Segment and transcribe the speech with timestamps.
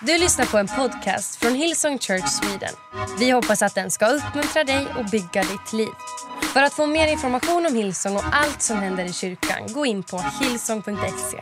[0.00, 2.74] Du lyssnar på en podcast från Hillsong Church Sweden.
[3.18, 5.88] Vi hoppas att den ska uppmuntra dig och bygga ditt liv.
[6.52, 10.02] För att få mer information om Hillsong och allt som händer i kyrkan, gå in
[10.02, 11.40] på hillsong.se.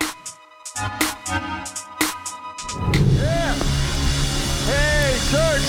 [4.67, 5.69] Hey, church!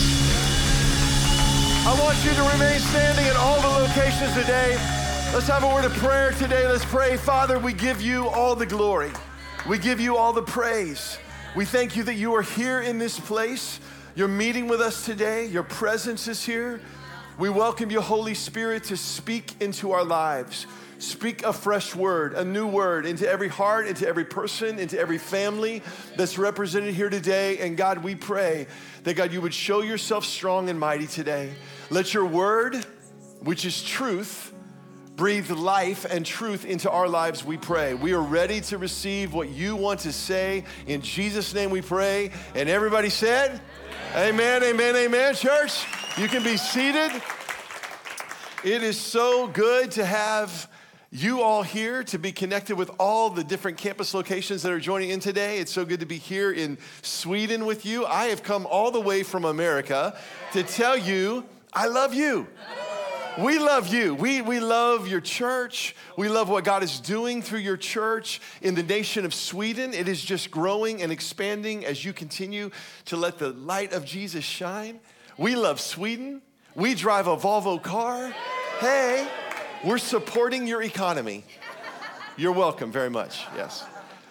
[1.86, 4.78] I want you to remain standing at all the locations today.
[5.34, 6.68] Let's have a word of prayer today.
[6.68, 7.18] Let's pray.
[7.18, 9.12] Father, we give you all the glory,
[9.70, 11.18] we give you all the praise.
[11.56, 13.80] We thank you that you are here in this place.
[14.14, 15.46] You're meeting with us today.
[15.46, 16.82] Your presence is here.
[17.38, 20.68] We welcome you, Holy Spirit, to speak into our lives.
[21.00, 25.18] Speak a fresh word, a new word into every heart, into every person, into every
[25.18, 25.82] family
[26.18, 27.60] that's represented here today.
[27.60, 28.68] And God, we pray
[29.04, 31.54] that God, you would show yourself strong and mighty today.
[31.90, 32.86] Let your word,
[33.40, 34.54] which is truth,
[35.16, 37.94] breathe life and truth into our lives, we pray.
[37.94, 40.66] We are ready to receive what you want to say.
[40.88, 42.32] In Jesus' name we pray.
[42.54, 43.62] And everybody said,
[44.14, 45.36] Amen, amen, amen.
[45.36, 45.86] Church,
[46.18, 47.12] you can be seated.
[48.64, 50.70] It is so good to have
[51.12, 55.12] you all here to be connected with all the different campus locations that are joining
[55.12, 55.60] in today.
[55.60, 58.06] It's so good to be here in Sweden with you.
[58.06, 60.18] I have come all the way from America
[60.54, 62.48] to tell you I love you.
[63.38, 64.16] We love you.
[64.16, 65.94] We, we love your church.
[66.18, 69.94] We love what God is doing through your church in the nation of Sweden.
[69.94, 72.72] It is just growing and expanding as you continue
[73.06, 75.02] to let the light of Jesus shine.
[75.38, 76.42] We love Sweden.
[76.76, 78.34] We drive a Volvo car.
[78.80, 79.28] Hey,
[79.84, 81.44] we're supporting your economy.
[82.38, 83.44] You're welcome very much.
[83.56, 83.86] Yes.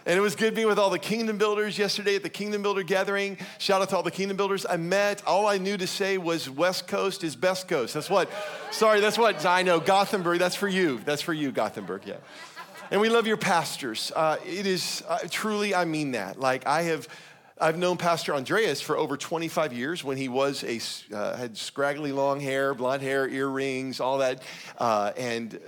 [0.07, 2.83] And it was good being with all the kingdom builders yesterday at the Kingdom Builder
[2.83, 3.39] gathering.
[3.57, 5.27] Shout out to all the kingdom builders I met.
[5.27, 7.95] All I knew to say was West Coast is best coast.
[7.95, 8.29] That's what,
[8.71, 9.81] sorry, that's what I know.
[9.81, 10.99] Gothenburg, that's for you.
[11.07, 12.17] That's for you, Gothenburg, yeah.
[12.91, 14.13] And we love your pastors.
[14.15, 16.39] Uh, it is uh, truly, I mean that.
[16.39, 17.09] Like I have,
[17.59, 22.13] I've known Pastor Andreas for over 25 years when he was a, uh, had scraggly
[22.13, 24.43] long hair, blonde hair, earrings, all that.
[24.77, 25.59] Uh, and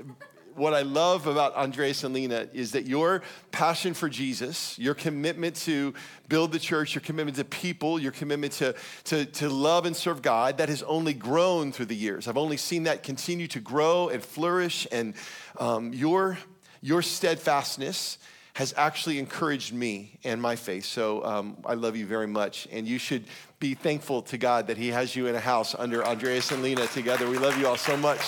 [0.56, 5.56] what I love about Andreas and Lena is that your passion for Jesus, your commitment
[5.56, 5.94] to
[6.28, 8.74] build the church, your commitment to people, your commitment to,
[9.04, 12.28] to, to love and serve God, that has only grown through the years.
[12.28, 15.14] I've only seen that continue to grow and flourish, and
[15.58, 16.38] um, your,
[16.80, 18.18] your steadfastness
[18.54, 20.86] has actually encouraged me and my faith.
[20.86, 23.24] So um, I love you very much, and you should
[23.60, 26.86] be thankful to God that He has you in a house under Andreas and Lena
[26.86, 27.28] together.
[27.28, 28.20] We love you all so much.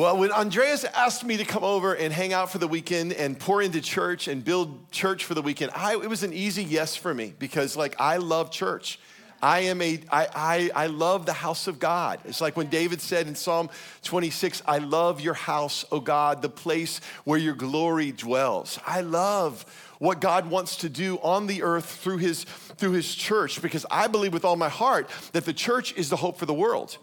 [0.00, 3.38] Well, when Andreas asked me to come over and hang out for the weekend and
[3.38, 6.96] pour into church and build church for the weekend, I, it was an easy yes
[6.96, 8.98] for me because, like, I love church.
[9.42, 12.20] I am a, I, I, I love the house of God.
[12.24, 13.68] It's like when David said in Psalm
[14.04, 18.78] 26, I love your house, O God, the place where your glory dwells.
[18.86, 19.66] I love
[19.98, 24.06] what God wants to do on the earth through his, through his church because I
[24.06, 26.96] believe with all my heart that the church is the hope for the world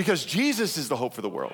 [0.00, 1.52] because Jesus is the hope for the world.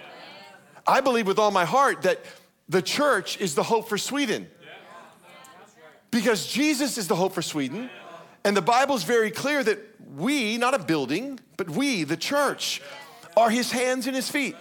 [0.87, 2.21] I believe with all my heart that
[2.69, 4.47] the church is the hope for Sweden
[6.13, 7.91] because Jesus is the hope for Sweden.
[8.45, 9.81] And the Bible's very clear that
[10.15, 12.81] we, not a building, but we, the church,
[13.37, 14.55] are his hands and his feet.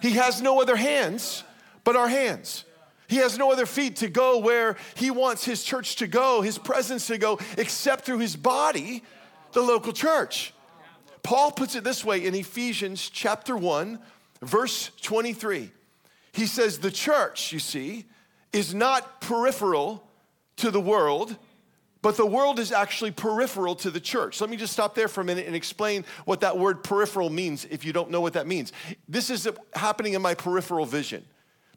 [0.00, 1.44] He has no other hands
[1.84, 2.64] but our hands.
[3.06, 6.56] He has no other feet to go where he wants his church to go, his
[6.56, 9.02] presence to go, except through his body,
[9.52, 10.54] the local church.
[11.22, 13.98] Paul puts it this way in Ephesians chapter 1,
[14.42, 15.70] verse 23.
[16.32, 18.06] He says, The church, you see,
[18.52, 20.06] is not peripheral
[20.56, 21.36] to the world,
[22.02, 24.40] but the world is actually peripheral to the church.
[24.40, 27.66] Let me just stop there for a minute and explain what that word peripheral means
[27.70, 28.72] if you don't know what that means.
[29.08, 31.24] This is happening in my peripheral vision.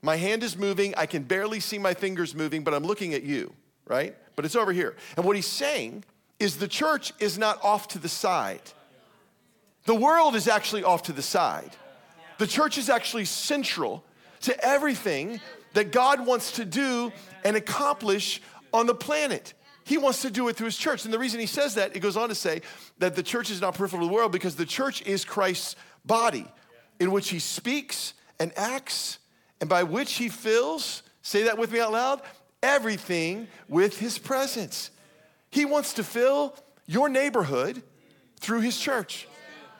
[0.01, 3.23] My hand is moving, I can barely see my fingers moving, but I'm looking at
[3.23, 3.53] you,
[3.87, 4.15] right?
[4.35, 4.95] But it's over here.
[5.15, 6.03] And what he's saying
[6.39, 8.61] is the church is not off to the side.
[9.85, 11.71] The world is actually off to the side.
[12.37, 14.03] The church is actually central
[14.41, 15.39] to everything
[15.73, 17.11] that God wants to do
[17.43, 18.41] and accomplish
[18.73, 19.53] on the planet.
[19.85, 21.03] He wants to do it through his church.
[21.03, 22.61] And the reason he says that, it goes on to say
[22.99, 25.75] that the church is not peripheral to the world because the church is Christ's
[26.05, 26.47] body
[26.99, 29.19] in which he speaks and acts
[29.59, 32.21] and by which he fills, say that with me out loud,
[32.61, 34.91] everything with his presence.
[35.49, 36.55] He wants to fill
[36.85, 37.83] your neighborhood
[38.39, 39.27] through his church.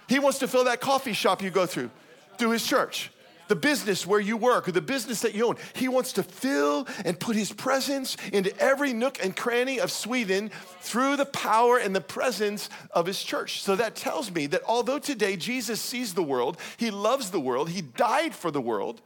[0.08, 1.90] He wants to fill that coffee shop you go through,
[2.38, 3.12] through his church.
[3.50, 5.58] The business where you work or the business that you own.
[5.74, 10.50] He wants to fill and put his presence into every nook and cranny of Sweden
[10.80, 13.62] through the power and the presence of his church.
[13.62, 17.70] So that tells me that although today Jesus sees the world, he loves the world,
[17.70, 19.02] he died for the world,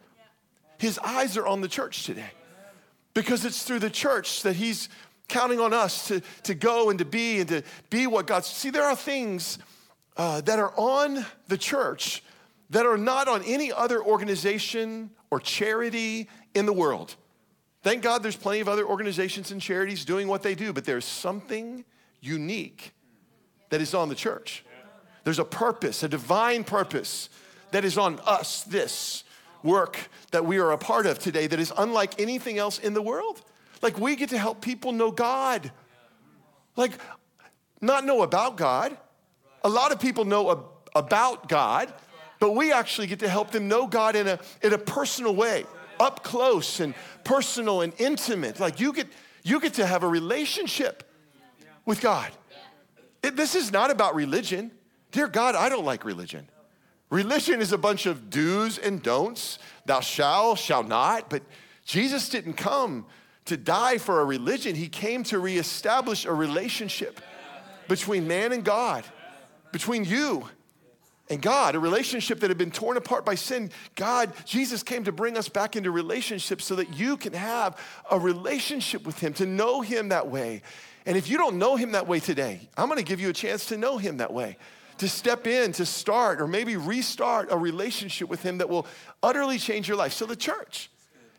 [0.78, 2.32] his eyes are on the church today.
[3.16, 4.88] Because it's through the church that he's
[5.28, 8.46] counting on us to, to go and to be and to be what God.
[8.46, 9.58] See, there are things
[10.18, 12.24] uh, that are on the church
[12.70, 17.16] that are not on any other organization or charity in the world.
[17.84, 21.06] Thank God there's plenty of other organizations and charities doing what they do, but there's
[21.06, 21.86] something
[22.20, 22.94] unique
[23.70, 24.66] that is on the church.
[25.24, 27.30] There's a purpose, a divine purpose
[27.72, 29.24] that is on us, this
[29.64, 33.02] work that we are a part of today that is unlike anything else in the
[33.02, 33.42] world.
[33.82, 35.72] Like we get to help people know God.
[36.76, 36.94] Like,
[37.82, 38.98] not know about God.
[39.64, 40.66] A lot of people know ab-
[40.96, 41.94] about God,
[42.40, 45.66] but we actually get to help them know God in a, in a personal way,
[46.00, 46.94] up close and
[47.24, 48.60] personal and intimate.
[48.60, 49.08] Like you get,
[49.44, 51.04] you get to have a relationship
[51.86, 52.32] with God.
[53.24, 54.72] It, this is not about religion.
[55.12, 56.48] Dear God, I don't like religion.
[57.10, 59.60] Religion is a bunch of do's and don'ts.
[59.86, 61.30] Thou shall, shall not.
[61.30, 61.44] But
[61.86, 63.06] Jesus didn't come
[63.46, 67.22] to die for a religion, He came to reestablish a relationship
[67.88, 69.06] between man and God,
[69.78, 70.44] between you
[71.30, 73.70] and God, a relationship that had been torn apart by sin.
[73.94, 77.80] God, Jesus came to bring us back into relationship so that you can have
[78.10, 80.64] a relationship with Him, to know Him that way.
[81.06, 83.68] And if you don't know Him that way today, I'm gonna give you a chance
[83.68, 84.58] to know Him that way
[84.98, 88.88] to step in, to start, or maybe restart a relationship with Him that will
[89.22, 90.12] utterly change your life.
[90.12, 90.90] So the church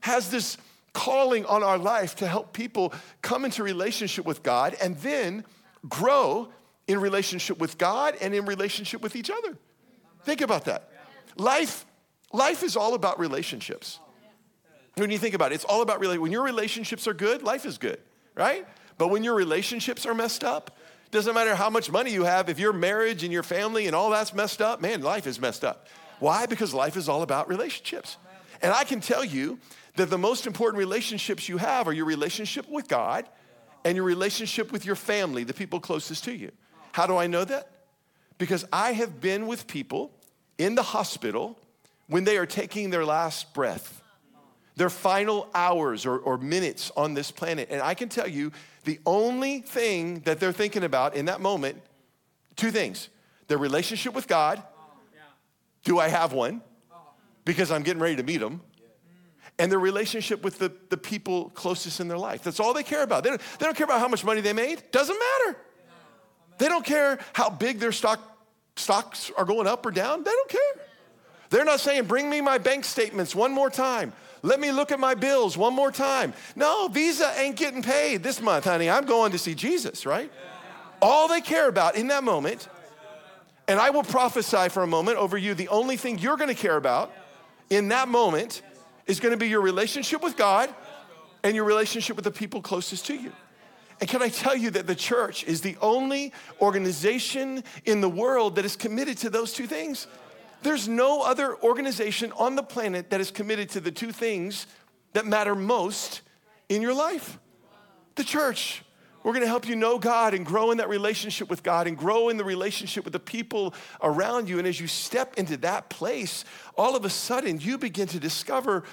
[0.03, 0.59] has this
[0.93, 5.45] calling on our life to help people come into relationship with God and then
[5.89, 6.53] grow
[6.89, 9.57] in relationship with God and in relationship with each other.
[10.25, 10.91] Think about that.
[11.37, 11.87] Life,
[12.33, 14.01] life is all about relationships.
[14.95, 17.79] When you think about it, it's all about when your relationships are good, life is
[17.79, 18.01] good,
[18.35, 18.67] right?
[18.97, 20.77] But when your relationships are messed up,
[21.11, 24.11] doesn't matter how much money you have, if your marriage and your family and all
[24.11, 25.87] that's messed up, man, life is messed up.
[26.19, 26.47] Why?
[26.47, 28.17] Because life is all about relationships.
[28.61, 29.59] And I can tell you
[29.95, 33.29] that the most important relationships you have are your relationship with God
[33.85, 36.51] and your relationship with your family, the people closest to you.
[36.93, 37.71] How do I know that?
[38.39, 40.13] Because I have been with people
[40.59, 41.59] in the hospital
[42.09, 44.03] when they are taking their last breath,
[44.77, 47.69] their final hours or, or minutes on this planet.
[47.71, 48.53] And I can tell you
[48.85, 51.83] the only thing that they're thinking about in that moment,
[52.57, 53.09] two things
[53.49, 54.63] their relationship with God.
[55.85, 56.61] Do I have one?
[57.45, 58.61] Because I'm getting ready to meet them.
[59.59, 62.43] And their relationship with the, the people closest in their life.
[62.45, 63.25] That's all they care about.
[63.25, 64.83] They don't, they don't care about how much money they made.
[64.93, 65.59] Doesn't matter.
[66.59, 68.21] They don't care how big their stock,
[68.77, 70.25] stocks are going up or down.
[70.25, 70.85] They don't care.
[71.51, 74.13] They're not saying, bring me my bank statements one more time.
[74.43, 76.33] Let me look at my bills one more time.
[76.55, 78.89] No, Visa ain't getting paid this month, honey.
[78.89, 80.31] I'm going to see Jesus, right?
[81.01, 82.69] All they care about in that moment,
[83.67, 86.77] and I will prophesy for a moment over you, the only thing you're gonna care
[86.77, 87.13] about
[87.71, 88.63] in that moment
[89.07, 90.73] is gonna be your relationship with God
[91.43, 93.33] and your relationship with the people closest to you.
[94.01, 98.57] And can I tell you that the church is the only organization in the world
[98.57, 100.07] that is committed to those two things?
[100.63, 104.67] There's no other organization on the planet that is committed to the two things
[105.13, 106.23] that matter most
[106.69, 107.39] in your life.
[108.15, 108.83] The church.
[109.25, 112.29] We're gonna help you know God and grow in that relationship with God and grow
[112.29, 114.59] in the relationship with the people around you.
[114.59, 116.45] And as you step into that place,
[116.77, 118.85] all of a sudden you begin to discover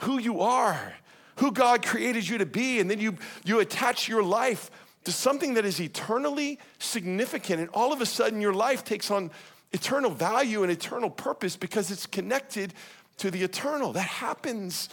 [0.00, 0.94] who you are,
[1.36, 4.70] who God created you to be, and then you, you attach your life
[5.04, 7.60] to something that is eternally significant.
[7.60, 9.30] And all of a sudden your life takes on
[9.72, 12.74] eternal value and eternal purpose because it's connected
[13.18, 13.92] to the eternal.
[13.92, 14.88] That happens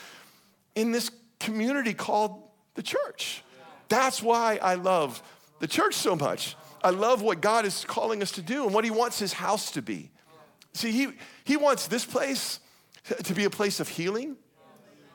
[0.76, 1.10] in this
[1.40, 2.44] community called
[2.76, 3.44] the church.
[3.90, 5.22] That's why I love
[5.60, 6.56] the church so much.
[6.84, 9.72] I love what God is calling us to do and what He wants His house
[9.72, 10.12] to be.
[10.74, 11.08] See, He,
[11.44, 12.60] he wants this place
[13.24, 14.38] to be a place of healing,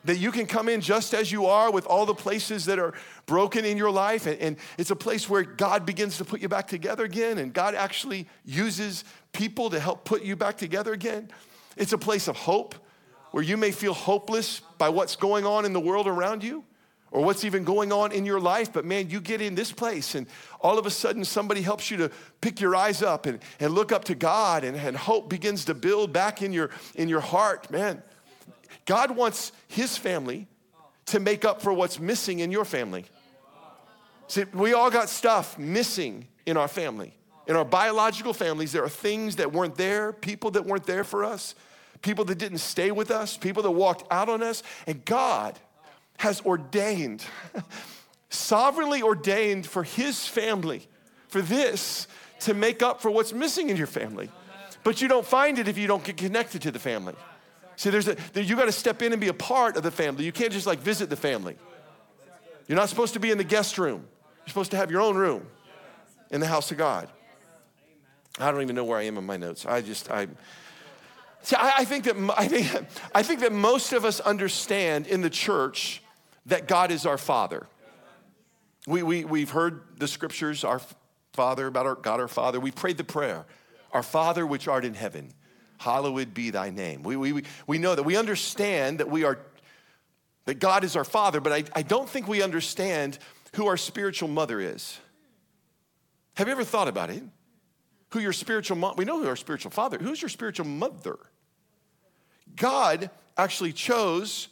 [0.05, 2.93] that you can come in just as you are with all the places that are
[3.25, 4.25] broken in your life.
[4.25, 7.53] And, and, it's a place where God begins to put you back together again, and
[7.53, 9.03] God actually uses
[9.33, 11.29] people to help put you back together again.
[11.77, 12.75] It's a place of hope
[13.31, 16.63] where you may feel hopeless by what's going on in the world around you
[17.11, 18.71] or what's even going on in your life.
[18.71, 20.27] But man, you get in this place and
[20.61, 23.91] all of a sudden somebody helps you to pick your eyes up and, and look
[23.91, 27.69] up to God and, and hope begins to build back in your, in your heart.
[27.71, 28.01] Man,
[28.85, 30.47] God wants his family
[31.07, 33.05] to make up for what's missing in your family.
[34.27, 37.13] See, we all got stuff missing in our family.
[37.47, 41.25] In our biological families, there are things that weren't there, people that weren't there for
[41.25, 41.55] us,
[42.03, 44.61] people that didn't stay with us, people that walked out on us.
[44.85, 45.57] And God
[46.17, 47.25] has ordained,
[48.29, 50.87] sovereignly ordained for His family,
[51.27, 52.07] for this
[52.41, 54.29] to make up for what's missing in your family.
[54.83, 57.15] But you don't find it if you don't get connected to the family.
[57.79, 60.25] See, there's a, you got to step in and be a part of the family.
[60.25, 61.55] You can't just like visit the family.
[62.67, 64.05] You're not supposed to be in the guest room.
[64.39, 65.47] You're supposed to have your own room
[66.29, 67.07] in the house of God.
[68.37, 69.65] I don't even know where I am in my notes.
[69.65, 70.27] I just, I,
[71.41, 75.21] see, I, I think that, I think, I think that most of us understand in
[75.21, 76.03] the church
[76.47, 77.65] that God is our Father.
[78.87, 80.81] We, we, we've heard the scriptures, our
[81.31, 82.59] Father, about our God, our Father.
[82.59, 83.45] We prayed the prayer,
[83.93, 85.31] Our Father which art in heaven,
[85.79, 87.01] hallowed be thy name.
[87.01, 88.03] We, we, we know that.
[88.03, 89.39] We understand that we are,
[90.45, 93.17] that God is our Father, but I, I don't think we understand
[93.55, 94.99] who our spiritual mother is.
[96.35, 97.23] Have you ever thought about it?
[98.11, 101.17] Who your spiritual mom, we know who our spiritual father, who's your spiritual mother?
[102.55, 104.47] God actually chose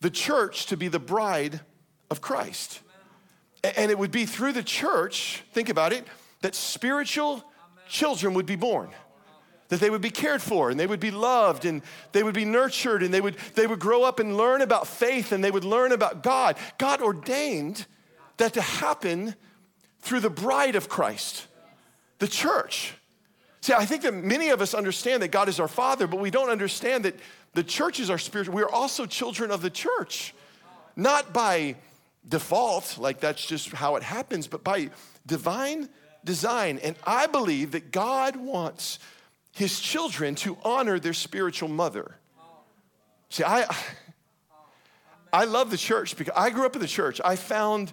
[0.00, 1.60] the church to be the bride
[2.10, 2.80] of Christ.
[3.64, 6.06] And it would be through the church, think about it,
[6.42, 7.42] that spiritual
[7.88, 8.90] children would be born.
[9.68, 11.82] That they would be cared for and they would be loved and
[12.12, 15.32] they would be nurtured and they would, they would grow up and learn about faith
[15.32, 16.56] and they would learn about God.
[16.78, 17.86] God ordained
[18.36, 19.34] that to happen
[20.00, 21.46] through the bride of Christ,
[22.18, 22.94] the church.
[23.60, 26.30] See, I think that many of us understand that God is our Father, but we
[26.30, 27.16] don't understand that
[27.54, 28.54] the church is our spiritual.
[28.54, 30.32] We are also children of the church,
[30.94, 31.74] not by
[32.28, 34.90] default, like that's just how it happens, but by
[35.26, 35.88] divine
[36.24, 36.78] design.
[36.82, 39.00] And I believe that God wants
[39.56, 42.16] his children to honor their spiritual mother.
[43.28, 43.66] See, I
[45.32, 47.20] I love the church because I grew up in the church.
[47.24, 47.92] I found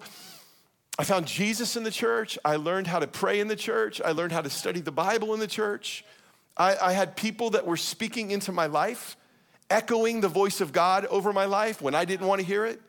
[1.00, 2.38] I found Jesus in the church.
[2.46, 4.00] I learned how to pray in the church.
[4.04, 6.06] I learned how to study the Bible in the church.
[6.56, 9.18] I, I had people that were speaking into my life,
[9.72, 12.80] echoing the voice of God over my life when I didn't want to hear it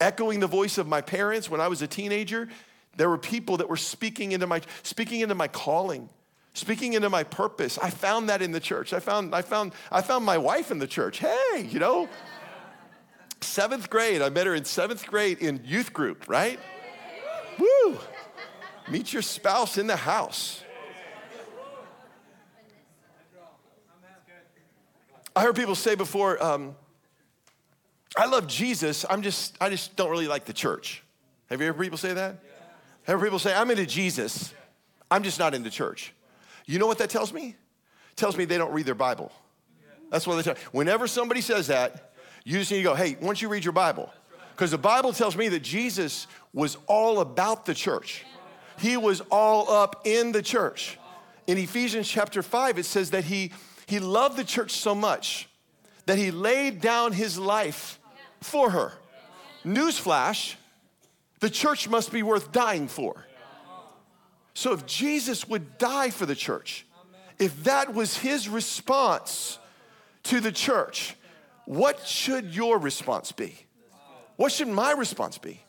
[0.00, 2.48] echoing the voice of my parents when I was a teenager.
[2.96, 6.08] There were people that were speaking into my speaking into my calling,
[6.54, 7.78] speaking into my purpose.
[7.78, 8.92] I found that in the church.
[8.92, 11.18] I found I found I found my wife in the church.
[11.18, 12.08] Hey, you know,
[13.40, 14.22] seventh grade.
[14.22, 16.28] I met her in seventh grade in youth group.
[16.28, 16.58] Right?
[17.58, 17.98] Woo!
[18.88, 20.62] Meet your spouse in the house.
[25.36, 26.42] I heard people say before.
[26.42, 26.76] Um,
[28.16, 29.04] I love Jesus.
[29.10, 31.02] I'm just, I just don't really like the church.
[31.50, 32.38] Have you ever people say that?
[33.04, 34.54] Have people say, I'm into Jesus.
[35.10, 36.14] I'm just not into church.
[36.66, 37.48] You know what that tells me?
[37.48, 39.32] It tells me they don't read their Bible.
[40.10, 40.56] That's what they tell.
[40.72, 42.12] Whenever somebody says that,
[42.44, 44.12] you just need to go, hey, once you read your Bible,
[44.54, 48.24] because the Bible tells me that Jesus was all about the church.
[48.78, 50.98] He was all up in the church.
[51.46, 53.52] In Ephesians chapter 5, it says that he,
[53.86, 55.48] he loved the church so much
[56.06, 57.98] that he laid down his life
[58.40, 58.92] for her.
[59.64, 60.54] Newsflash
[61.44, 63.26] the church must be worth dying for.
[64.54, 66.86] So if Jesus would die for the church,
[67.38, 69.58] if that was his response
[70.24, 71.16] to the church,
[71.66, 73.66] what should your response be?
[74.36, 75.60] What should my response be?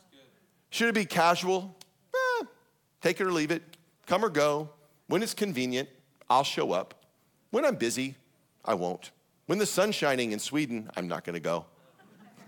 [0.70, 1.76] Should it be casual?
[2.14, 2.46] Eh,
[3.02, 3.64] take it or leave it,
[4.06, 4.70] come or go.
[5.08, 5.90] When it's convenient,
[6.30, 7.06] I'll show up.
[7.52, 8.16] When I'm busy,
[8.64, 9.12] I won't.
[9.46, 11.66] When the sun's shining in Sweden, I'm not gonna go.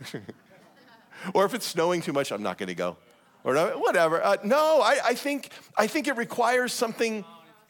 [1.33, 2.97] or if it's snowing too much, I'm not going to go.
[3.47, 4.21] Or whatever.
[4.21, 7.23] Uh, no, I, I, think, I think it requires something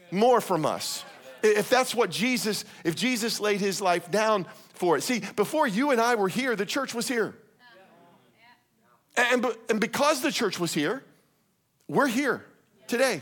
[0.10, 1.06] more from us.
[1.44, 5.04] If that's what Jesus, if Jesus laid his life down for it.
[5.04, 7.36] See, before you and I were here, the church was here.
[9.16, 11.04] And, and because the church was here,
[11.88, 12.44] we're here
[12.88, 13.22] today.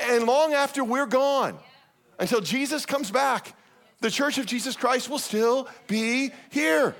[0.00, 1.58] And long after we're gone,
[2.16, 3.56] until Jesus comes back,
[3.98, 6.94] the church of Jesus Christ will still be here.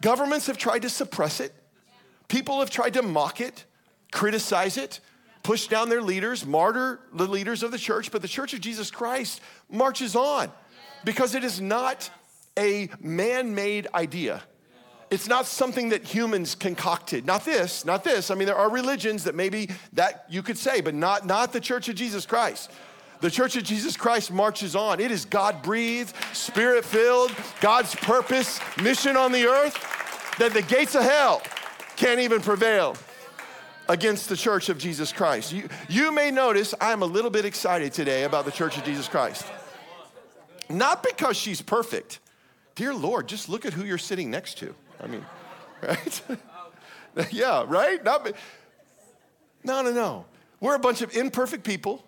[0.00, 1.54] Governments have tried to suppress it,
[2.26, 3.64] people have tried to mock it,
[4.12, 5.00] criticize it,
[5.42, 8.90] push down their leaders, martyr the leaders of the church, but the church of Jesus
[8.90, 10.52] Christ marches on
[11.04, 12.08] because it is not
[12.56, 14.42] a man made idea.
[15.10, 17.26] It's not something that humans concocted.
[17.26, 18.30] Not this, not this.
[18.30, 21.60] I mean, there are religions that maybe that you could say, but not, not the
[21.60, 22.70] church of Jesus Christ.
[23.20, 24.98] The Church of Jesus Christ marches on.
[24.98, 29.76] It is God breathed, spirit filled, God's purpose, mission on the earth
[30.38, 31.40] that the gates of hell
[31.96, 32.96] can't even prevail
[33.88, 35.52] against the Church of Jesus Christ.
[35.52, 39.08] You, you may notice I'm a little bit excited today about the Church of Jesus
[39.08, 39.44] Christ.
[40.68, 42.20] Not because she's perfect.
[42.74, 44.74] Dear Lord, just look at who you're sitting next to.
[45.00, 45.26] I mean,
[45.82, 46.22] right?
[47.30, 48.02] yeah, right?
[48.02, 48.30] Not,
[49.64, 50.24] no, no, no.
[50.60, 52.04] We're a bunch of imperfect people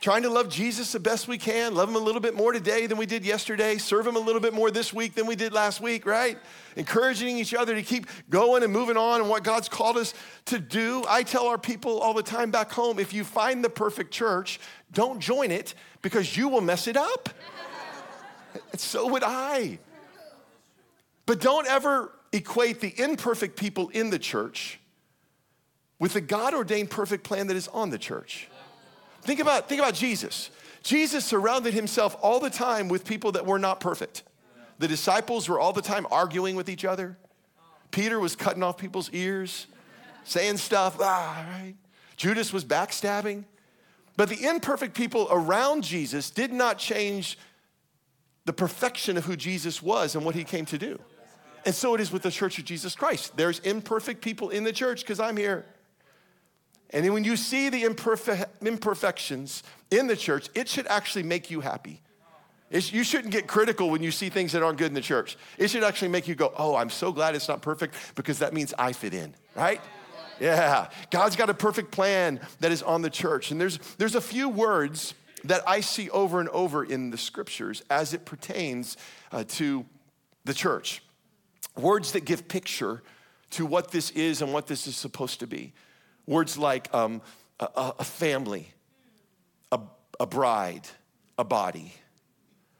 [0.00, 2.86] trying to love Jesus the best we can, love him a little bit more today
[2.86, 5.52] than we did yesterday, serve him a little bit more this week than we did
[5.52, 6.38] last week, right?
[6.76, 10.14] Encouraging each other to keep going and moving on and what God's called us
[10.46, 11.04] to do.
[11.06, 14.58] I tell our people all the time back home if you find the perfect church,
[14.92, 17.28] don't join it because you will mess it up.
[18.72, 19.78] and so would I.
[21.26, 24.80] But don't ever equate the imperfect people in the church
[25.98, 28.48] with the God ordained perfect plan that is on the church.
[29.22, 30.50] Think about, think about Jesus.
[30.82, 34.22] Jesus surrounded himself all the time with people that were not perfect.
[34.78, 37.18] The disciples were all the time arguing with each other.
[37.90, 39.66] Peter was cutting off people's ears,
[40.24, 41.74] saying stuff, ah, right?
[42.16, 43.44] Judas was backstabbing.
[44.16, 47.38] But the imperfect people around Jesus did not change
[48.44, 50.98] the perfection of who Jesus was and what he came to do.
[51.64, 53.36] And so it is with the church of Jesus Christ.
[53.36, 55.64] There's imperfect people in the church because I'm here.
[56.90, 61.60] And then when you see the imperfections in the church, it should actually make you
[61.60, 62.02] happy.
[62.70, 65.36] It's, you shouldn't get critical when you see things that aren't good in the church.
[65.58, 68.54] It should actually make you go, oh, I'm so glad it's not perfect because that
[68.54, 69.80] means I fit in, right?
[70.38, 70.88] Yeah.
[71.10, 73.50] God's got a perfect plan that is on the church.
[73.50, 77.82] And there's, there's a few words that I see over and over in the scriptures
[77.90, 78.96] as it pertains
[79.32, 79.84] uh, to
[80.44, 81.02] the church.
[81.76, 83.02] Words that give picture
[83.50, 85.72] to what this is and what this is supposed to be.
[86.30, 87.22] Words like um,
[87.58, 88.68] a, a, family,
[89.72, 89.80] a,
[90.20, 90.86] a bride,
[91.36, 91.92] a body,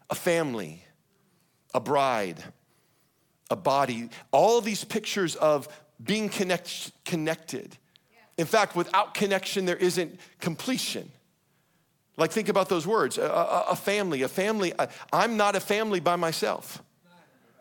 [0.08, 0.84] a family,
[1.74, 2.40] a bride,
[3.50, 4.08] a body.
[4.30, 5.66] All these pictures of
[6.00, 7.76] being connect, connected.
[8.38, 11.10] In fact, without connection, there isn't completion.
[12.16, 14.72] Like, think about those words a, a, a family, a family.
[14.78, 16.84] I, I'm not a family by myself.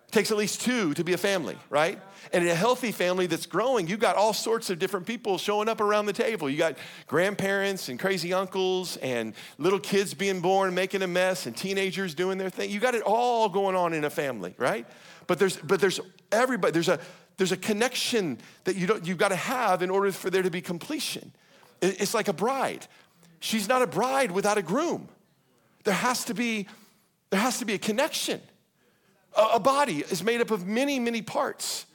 [0.10, 2.02] It takes at least two to be a family, right?
[2.34, 5.70] And in a healthy family that's growing, you've got all sorts of different people showing
[5.70, 6.50] up around the table.
[6.50, 11.56] You got grandparents and crazy uncles and little kids being born, making a mess, and
[11.56, 12.72] teenagers doing their thing.
[12.72, 14.88] You got it all going on in a family, right?
[15.28, 16.00] But there's but there's
[16.32, 17.00] everybody, there's a
[17.38, 20.50] there's a connection that you don't, you've got to have in order for there to
[20.50, 21.32] be completion.
[21.84, 22.88] It's like a bride.
[23.42, 25.08] She's not a bride without a groom.
[25.84, 26.68] There has to be,
[27.30, 28.42] there has to be a connection.
[29.36, 31.86] A, body is made up of many, many parts.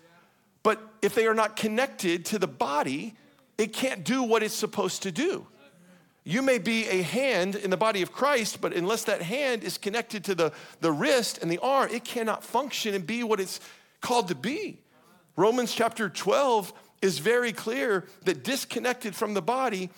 [0.62, 3.14] But if they are not connected to the body,
[3.58, 5.46] it can't do what it's supposed to do.
[6.24, 9.76] You may be a hand in the body of Christ, but unless that hand is
[9.76, 13.60] connected to the, the wrist and the arm, it cannot function and be what it's
[14.00, 14.78] called to be.
[15.36, 19.90] Romans chapter 12 is very clear that disconnected from the body,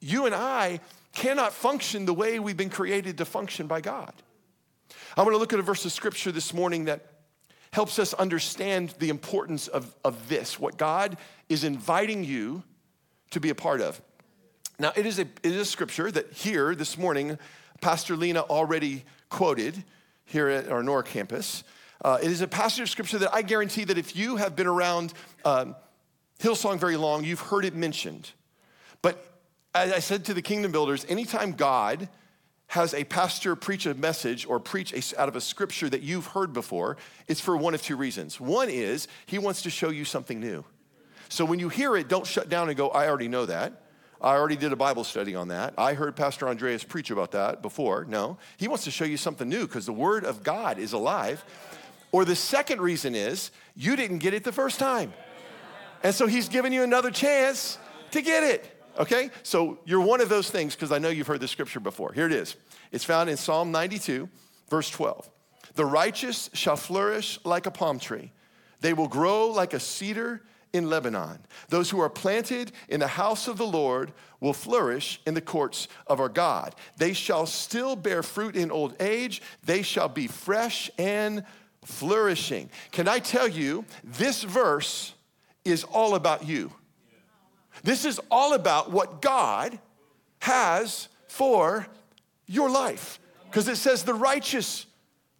[0.00, 0.78] you and I
[1.12, 4.12] cannot function the way we've been created to function by God.
[5.16, 7.04] I want to look at a verse of scripture this morning that
[7.72, 11.18] helps us understand the importance of, of this, what God
[11.50, 12.62] is inviting you
[13.30, 14.00] to be a part of.
[14.78, 17.38] Now, it is a, it is a scripture that here this morning,
[17.82, 19.84] Pastor Lena already quoted
[20.24, 21.62] here at our Nora campus.
[22.02, 24.66] Uh, it is a passage of scripture that I guarantee that if you have been
[24.66, 25.12] around
[25.44, 25.76] um,
[26.40, 28.30] Hillsong very long, you've heard it mentioned.
[29.02, 29.22] But
[29.74, 32.08] as I said to the kingdom builders, anytime God
[32.72, 36.28] has a pastor preach a message or preach a, out of a scripture that you've
[36.28, 36.96] heard before,
[37.28, 38.40] it's for one of two reasons.
[38.40, 40.64] One is he wants to show you something new.
[41.28, 43.82] So when you hear it, don't shut down and go, I already know that.
[44.22, 45.74] I already did a Bible study on that.
[45.76, 48.06] I heard Pastor Andreas preach about that before.
[48.06, 51.44] No, he wants to show you something new because the Word of God is alive
[52.10, 55.12] or the second reason is you didn't get it the first time.
[56.02, 57.76] And so he's giving you another chance
[58.12, 58.81] to get it.
[58.98, 59.30] Okay?
[59.42, 62.12] So you're one of those things because I know you've heard the scripture before.
[62.12, 62.56] Here it is.
[62.90, 64.28] It's found in Psalm 92,
[64.68, 65.28] verse 12.
[65.74, 68.32] The righteous shall flourish like a palm tree,
[68.80, 71.38] they will grow like a cedar in Lebanon.
[71.68, 75.86] Those who are planted in the house of the Lord will flourish in the courts
[76.06, 76.74] of our God.
[76.96, 81.44] They shall still bear fruit in old age, they shall be fresh and
[81.84, 82.70] flourishing.
[82.90, 85.14] Can I tell you, this verse
[85.64, 86.72] is all about you.
[87.82, 89.78] This is all about what God
[90.40, 91.86] has for
[92.46, 93.18] your life.
[93.46, 94.86] Because it says the righteous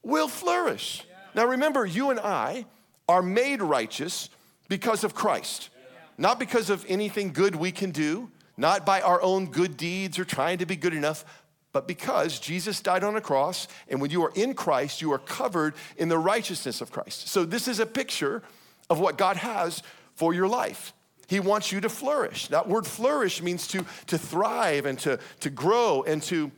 [0.03, 1.05] will flourish.
[1.35, 2.67] Now remember, you and I
[3.09, 4.29] are made righteous
[4.69, 5.71] because of Christ,
[6.19, 10.25] not because of anything good we can do, not by our own good deeds or
[10.25, 11.25] trying to be good enough,
[11.73, 15.19] but because Jesus died on a cross, and when you are in Christ, you are
[15.19, 17.29] covered in the righteousness of Christ.
[17.29, 18.43] So, this is a picture
[18.91, 19.83] of what God has
[20.15, 20.93] for your life.
[21.33, 22.49] He wants you to flourish.
[22.49, 26.53] That word flourish means to, to thrive and to, to grow and to,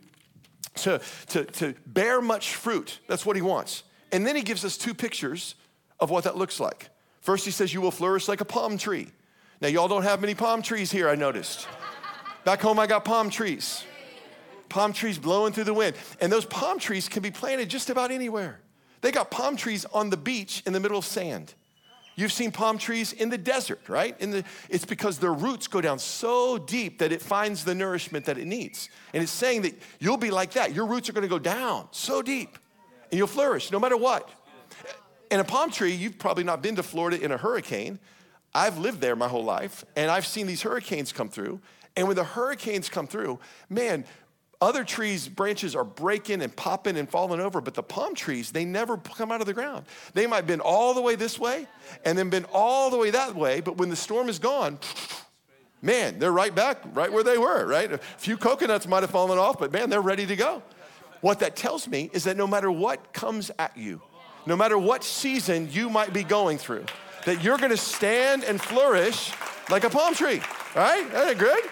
[0.78, 2.98] to, to, to bear much fruit.
[3.06, 3.84] That's what he wants.
[4.10, 5.54] And then he gives us two pictures
[6.00, 6.88] of what that looks like.
[7.20, 9.12] First, he says, You will flourish like a palm tree.
[9.60, 11.68] Now, y'all don't have many palm trees here, I noticed.
[12.44, 13.84] Back home, I got palm trees
[14.74, 15.94] palm trees blowing through the wind.
[16.20, 18.58] And those palm trees can be planted just about anywhere.
[19.02, 21.54] They got palm trees on the beach in the middle of sand.
[22.16, 24.18] You've seen palm trees in the desert, right?
[24.18, 28.38] The, it's because their roots go down so deep that it finds the nourishment that
[28.38, 28.88] it needs.
[29.12, 30.74] And it's saying that you'll be like that.
[30.74, 32.58] Your roots are going to go down so deep
[33.10, 34.30] and you'll flourish no matter what.
[35.30, 37.98] And a palm tree, you've probably not been to Florida in a hurricane.
[38.54, 41.60] I've lived there my whole life, and I've seen these hurricanes come through.
[41.96, 44.04] And when the hurricanes come through, man,
[44.60, 48.64] other trees' branches are breaking and popping and falling over, but the palm trees, they
[48.64, 49.86] never come out of the ground.
[50.14, 51.66] They might have been all the way this way
[52.04, 54.78] and then been all the way that way, but when the storm is gone,
[55.82, 57.92] man, they're right back, right where they were, right?
[57.92, 60.62] A few coconuts might have fallen off, but man, they're ready to go.
[61.20, 64.02] What that tells me is that no matter what comes at you,
[64.46, 66.84] no matter what season you might be going through,
[67.24, 69.32] that you're gonna stand and flourish
[69.70, 70.42] like a palm tree,
[70.74, 71.00] right?
[71.00, 71.64] Isn't that good?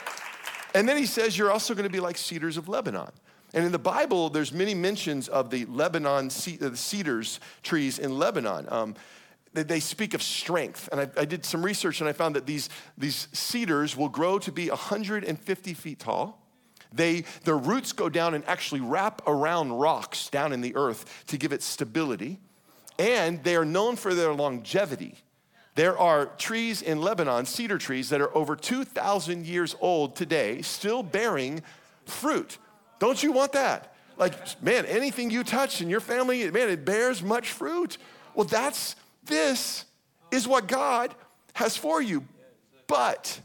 [0.75, 3.11] And then he says, You're also going to be like cedars of Lebanon.
[3.55, 8.67] And in the Bible, there's many mentions of the Lebanon, the cedars trees in Lebanon.
[8.71, 8.95] Um,
[9.53, 10.89] they speak of strength.
[10.91, 14.39] And I, I, did some research and I found that these, these cedars will grow
[14.39, 16.39] to be 150 feet tall.
[16.91, 21.37] They, their roots go down and actually wrap around rocks down in the earth to
[21.37, 22.41] give it stability.
[22.99, 25.17] And they are known for their longevity.
[25.75, 31.03] There are trees in Lebanon, cedar trees, that are over 2,000 years old today, still
[31.03, 31.63] bearing
[32.05, 32.59] fruit.
[32.99, 33.95] Don't you want that?
[34.19, 37.97] Like, man, anything you touch in your family, man, it bears much fruit.
[38.35, 39.87] Well, that's this
[40.31, 41.15] is what God
[41.55, 42.25] has for you.
[42.87, 43.41] But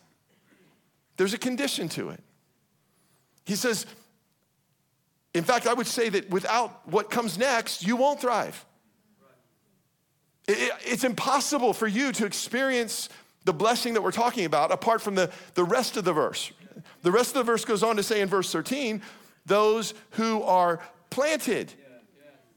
[1.16, 2.22] there's a condition to it.
[3.46, 3.86] He says,
[5.34, 8.66] in fact, I would say that without what comes next, you won't thrive.
[10.48, 13.10] It, it's impossible for you to experience
[13.46, 16.52] the blessing that we're talking about apart from the, the rest of the verse.
[17.02, 19.02] The rest of the verse goes on to say in verse 13,
[19.46, 21.74] those who are planted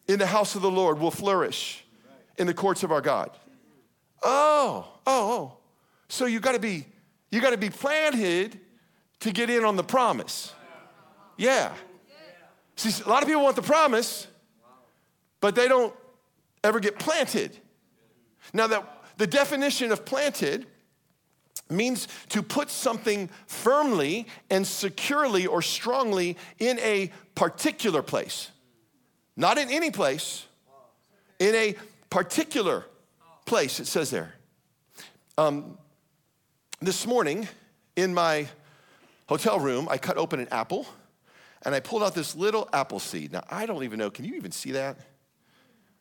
[0.09, 1.85] in the house of the Lord will flourish
[2.37, 3.31] in the courts of our God.
[4.23, 5.57] Oh, oh, oh.
[6.09, 6.87] So you gotta be,
[7.31, 8.59] you gotta be planted
[9.21, 10.53] to get in on the promise.
[11.37, 11.73] Yeah.
[12.77, 14.27] See, a lot of people want the promise,
[15.41, 15.95] but they don't
[16.65, 17.57] ever get planted.
[18.53, 20.67] Now, that the definition of planted
[21.69, 28.51] means to put something firmly and securely or strongly in a particular place.
[29.37, 30.47] Not in any place,
[31.39, 31.77] in a
[32.11, 32.85] particular
[33.47, 34.35] place, it says there.
[35.39, 35.79] Um,
[36.81, 37.49] this morning,
[37.97, 38.49] in my
[39.29, 40.87] hotel room, I cut open an apple
[41.63, 43.33] and I pulled out this little apple seed.
[43.33, 44.99] Now, I don't even know, can you even see that?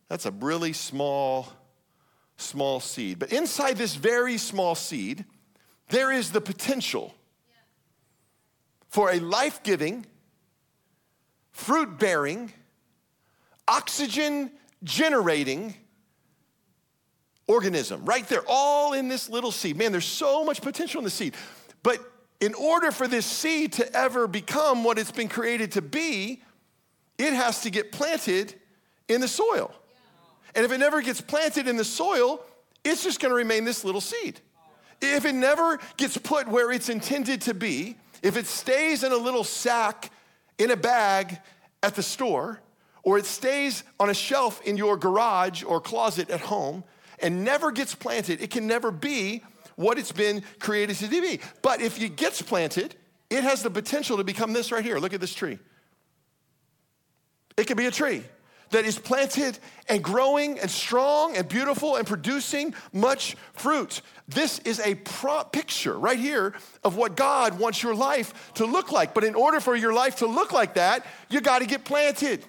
[0.08, 1.48] That's a really small
[2.40, 3.20] small seed.
[3.20, 5.26] But inside this very small seed,
[5.90, 7.14] there is the potential
[8.90, 10.06] for a life giving,
[11.52, 12.52] fruit bearing,
[13.68, 14.52] oxygen
[14.84, 15.76] generating
[17.48, 19.78] organism right there, all in this little seed.
[19.78, 21.36] Man, there's so much potential in the seed.
[21.84, 22.00] But
[22.40, 26.42] in order for this seed to ever become what it's been created to be,
[27.18, 28.54] it has to get planted
[29.08, 29.74] in the soil.
[30.56, 32.44] And if it never gets planted in the soil,
[32.84, 34.40] it's just gonna remain this little seed.
[35.02, 39.18] If it never gets put where it's intended to be, if it stays in a
[39.18, 40.12] little sack
[40.58, 41.40] in a bag
[41.82, 42.60] at the store,
[43.04, 46.84] or it stays on a shelf in your garage or closet at home
[47.20, 49.42] and never gets planted, it can never be
[49.76, 51.40] what it's been created to be.
[51.62, 52.96] But if it gets planted,
[53.30, 55.00] it has the potential to become this right here.
[55.00, 55.60] Look at this tree.
[57.56, 58.24] It can be a tree
[58.72, 64.02] that is planted and growing and strong and beautiful and producing much fruit.
[64.28, 66.54] This is a pro- picture right here
[66.84, 69.14] of what God wants your life to look like.
[69.14, 72.46] But in order for your life to look like that, you got to get planted.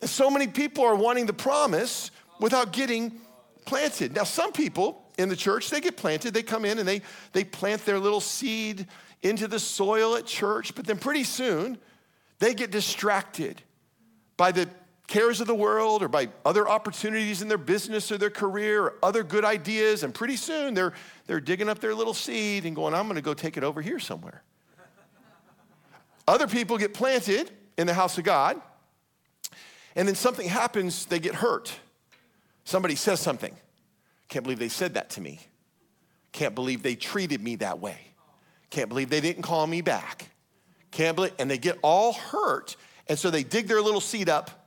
[0.00, 3.20] And so many people are wanting the promise without getting
[3.64, 4.14] planted.
[4.14, 6.34] Now, some people in the church, they get planted.
[6.34, 8.86] They come in and they, they plant their little seed
[9.22, 11.78] into the soil at church, but then pretty soon
[12.38, 13.62] they get distracted
[14.36, 14.68] by the
[15.06, 18.94] cares of the world or by other opportunities in their business or their career or
[19.02, 20.02] other good ideas.
[20.02, 20.92] And pretty soon they're,
[21.26, 23.80] they're digging up their little seed and going, I'm going to go take it over
[23.80, 24.42] here somewhere.
[26.26, 28.60] other people get planted in the house of God,
[29.94, 31.74] and then something happens, they get hurt.
[32.64, 33.54] Somebody says something.
[34.28, 35.40] Can't believe they said that to me.
[36.32, 37.98] Can't believe they treated me that way.
[38.70, 40.28] Can't believe they didn't call me back.
[40.90, 42.76] Can't believe, and they get all hurt.
[43.08, 44.65] And so they dig their little seed up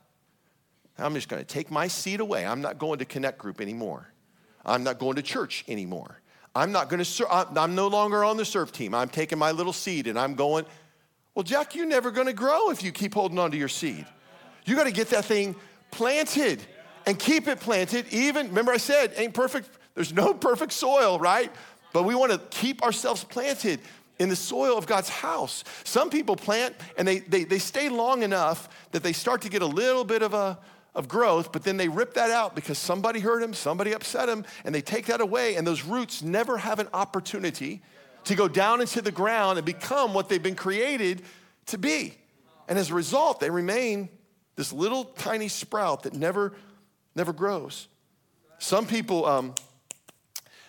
[1.00, 2.46] I'm just going to take my seat away.
[2.46, 4.12] I'm not going to Connect Group anymore.
[4.66, 6.22] I'm not going to church anymore.
[6.56, 7.28] I'm not going to.
[7.30, 8.94] I'm no longer on the serve team.
[8.94, 10.66] I'm taking my little seed and I'm going.
[11.36, 14.06] Well, Jack, you're never going to grow if you keep holding on to your seed.
[14.66, 15.56] You got to get that thing
[15.92, 16.62] planted
[17.06, 18.06] and keep it planted.
[18.12, 21.52] Even, remember I said, ain't perfect, there's no perfect soil, right?
[21.94, 23.80] But we want to keep ourselves planted
[24.20, 25.64] in the soil of God's house.
[25.86, 29.62] Some people plant and they, they, they stay long enough that they start to get
[29.62, 30.60] a little bit of a,
[31.00, 34.44] of growth, but then they rip that out because somebody hurt him, somebody upset him,
[34.66, 37.82] and they take that away, and those roots never have an opportunity
[38.26, 41.22] to go down into the ground and become what they've been created
[41.68, 42.16] to be.
[42.68, 44.10] And as a result, they remain
[44.58, 46.54] this little tiny sprout that never,
[47.16, 47.88] never grows.
[48.58, 49.56] Some people um,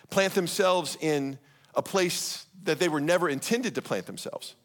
[0.09, 1.37] plant themselves in
[1.75, 4.55] a place that they were never intended to plant themselves.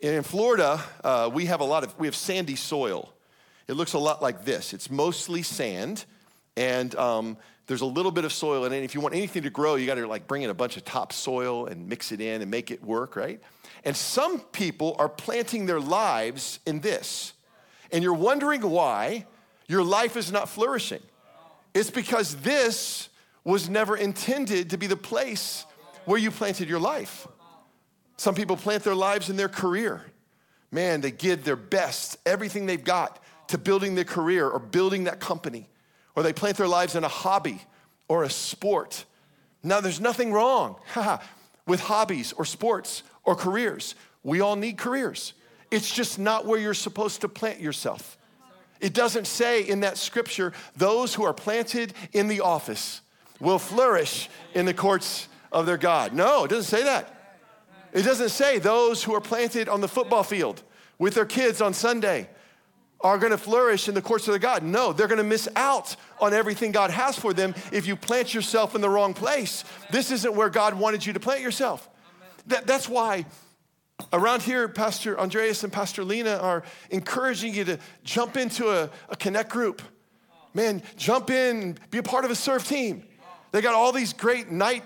[0.00, 3.12] In Florida, uh, we have a lot of, we have sandy soil.
[3.72, 4.74] It looks a lot like this.
[4.74, 6.04] It's mostly sand,
[6.58, 8.84] and um, there's a little bit of soil in it.
[8.84, 10.84] If you want anything to grow, you got to like bring in a bunch of
[10.84, 13.40] topsoil and mix it in and make it work, right?
[13.82, 17.32] And some people are planting their lives in this.
[17.90, 19.24] And you're wondering why
[19.68, 21.00] your life is not flourishing.
[21.72, 23.08] It's because this
[23.42, 25.64] was never intended to be the place
[26.04, 27.26] where you planted your life.
[28.18, 30.04] Some people plant their lives in their career.
[30.70, 33.18] Man, they give their best, everything they've got
[33.52, 35.68] to building their career or building that company.
[36.16, 37.60] Or they plant their lives in a hobby
[38.08, 39.04] or a sport.
[39.62, 40.76] Now, there's nothing wrong
[41.66, 43.94] with hobbies or sports or careers.
[44.22, 45.34] We all need careers.
[45.70, 48.16] It's just not where you're supposed to plant yourself.
[48.80, 53.02] It doesn't say in that scripture, those who are planted in the office
[53.38, 56.14] will flourish in the courts of their God.
[56.14, 57.36] No, it doesn't say that.
[57.92, 60.62] It doesn't say those who are planted on the football field
[60.98, 62.30] with their kids on Sunday
[63.02, 64.62] are going to flourish in the courts of God.
[64.62, 68.32] No, they're going to miss out on everything God has for them if you plant
[68.32, 69.64] yourself in the wrong place.
[69.90, 71.88] This isn't where God wanted you to plant yourself.
[72.46, 73.26] That, that's why
[74.12, 79.16] around here, Pastor Andreas and Pastor Lena are encouraging you to jump into a, a
[79.16, 79.82] connect group.
[80.54, 83.04] Man, jump in, be a part of a serve team.
[83.52, 84.84] They got all these great night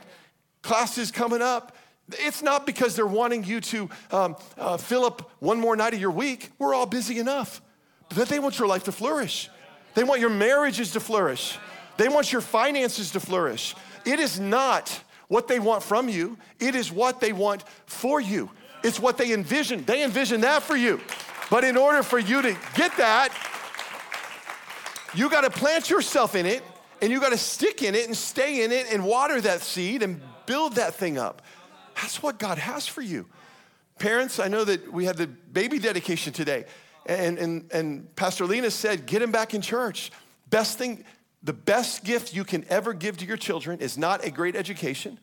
[0.62, 1.76] classes coming up.
[2.12, 6.00] It's not because they're wanting you to um, uh, fill up one more night of
[6.00, 6.50] your week.
[6.58, 7.60] We're all busy enough.
[8.14, 9.50] But they want your life to flourish.
[9.94, 11.58] They want your marriages to flourish.
[11.96, 13.74] They want your finances to flourish.
[14.04, 18.50] It is not what they want from you, it is what they want for you.
[18.84, 19.84] It's what they envision.
[19.84, 21.00] They envision that for you.
[21.50, 23.30] But in order for you to get that,
[25.14, 26.62] you got to plant yourself in it
[27.00, 30.02] and you got to stick in it and stay in it and water that seed
[30.02, 31.42] and build that thing up.
[31.96, 33.26] That's what God has for you.
[33.98, 36.66] Parents, I know that we had the baby dedication today,
[37.06, 40.10] and, and, and Pastor Lena said, get him back in church.
[40.50, 41.04] Best thing,
[41.42, 45.18] the best gift you can ever give to your children is not a great education.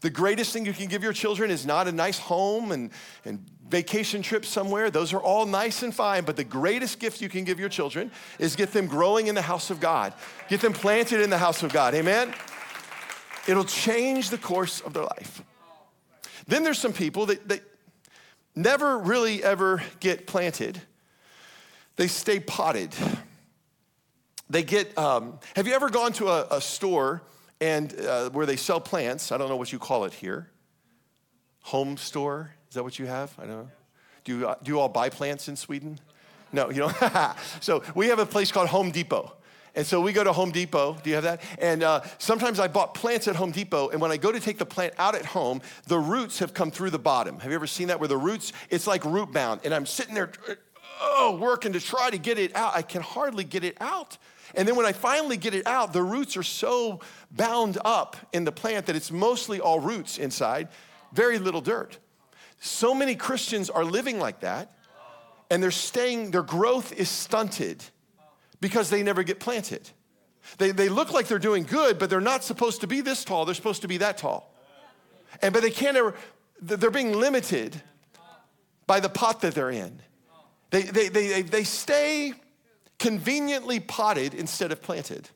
[0.00, 2.90] The greatest thing you can give your children is not a nice home and,
[3.24, 4.90] and vacation trip somewhere.
[4.90, 8.10] Those are all nice and fine, but the greatest gift you can give your children
[8.38, 10.12] is get them growing in the house of God,
[10.48, 11.94] get them planted in the house of God.
[11.94, 12.34] Amen?
[13.48, 15.42] It'll change the course of their life.
[16.46, 17.62] Then there's some people that, that
[18.54, 20.80] never really ever get planted,
[21.96, 22.94] they stay potted.
[24.50, 27.22] They get, um, have you ever gone to a, a store
[27.60, 29.32] and uh, where they sell plants?
[29.32, 30.50] I don't know what you call it here.
[31.62, 32.54] Home store?
[32.68, 33.34] Is that what you have?
[33.38, 33.70] I don't know.
[34.24, 35.98] Do you, do you all buy plants in Sweden?
[36.52, 36.96] No, you don't.
[37.60, 39.32] so we have a place called Home Depot.
[39.74, 40.96] And so we go to Home Depot.
[41.02, 41.42] Do you have that?
[41.58, 44.58] And uh, sometimes I bought plants at Home Depot, and when I go to take
[44.58, 47.40] the plant out at home, the roots have come through the bottom.
[47.40, 47.98] Have you ever seen that?
[47.98, 50.30] Where the roots, it's like root bound, and I'm sitting there,
[51.00, 52.74] oh, working to try to get it out.
[52.74, 54.18] I can hardly get it out.
[54.54, 58.44] And then when I finally get it out, the roots are so bound up in
[58.44, 60.68] the plant that it's mostly all roots inside,
[61.12, 61.98] very little dirt.
[62.60, 64.76] So many Christians are living like that,
[65.50, 67.82] and they're staying, their growth is stunted
[68.60, 69.90] because they never get planted.
[70.58, 73.44] They, they look like they're doing good, but they're not supposed to be this tall.
[73.44, 74.54] They're supposed to be that tall.
[75.42, 76.14] And but they can't ever,
[76.60, 77.80] they're being limited
[78.86, 80.00] by the pot that they're in.
[80.70, 82.32] They, they, they, they stay
[82.98, 85.28] conveniently potted instead of planted.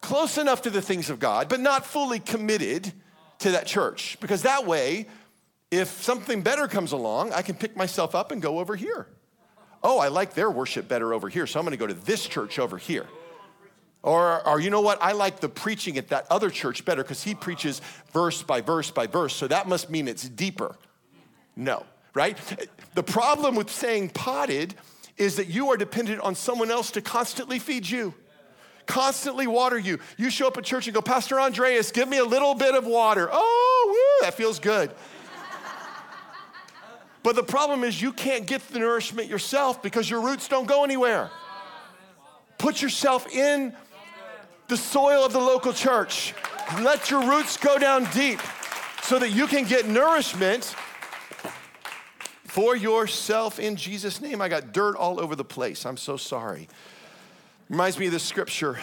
[0.00, 2.92] Close enough to the things of God, but not fully committed
[3.40, 4.18] to that church.
[4.20, 5.06] Because that way,
[5.70, 9.06] if something better comes along, I can pick myself up and go over here
[9.82, 12.58] oh, I like their worship better over here, so I'm gonna go to this church
[12.58, 13.06] over here.
[14.02, 15.00] Or, or you know what?
[15.02, 17.82] I like the preaching at that other church better because he preaches
[18.12, 20.76] verse by verse by verse, so that must mean it's deeper.
[21.56, 22.36] No, right?
[22.94, 24.74] The problem with saying potted
[25.16, 28.14] is that you are dependent on someone else to constantly feed you,
[28.86, 29.98] constantly water you.
[30.16, 32.86] You show up at church and go, Pastor Andreas, give me a little bit of
[32.86, 33.28] water.
[33.30, 34.90] Oh, woo, that feels good.
[37.22, 40.84] But the problem is you can't get the nourishment yourself because your roots don't go
[40.84, 41.30] anywhere.
[42.56, 43.74] Put yourself in
[44.68, 46.34] the soil of the local church.
[46.80, 48.40] Let your roots go down deep
[49.02, 50.74] so that you can get nourishment
[52.50, 54.42] for yourself in Jesus' name.
[54.42, 55.86] I got dirt all over the place.
[55.86, 56.68] I'm so sorry.
[57.68, 58.76] Reminds me of this scripture